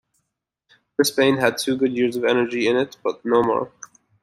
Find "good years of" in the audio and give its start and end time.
1.77-2.23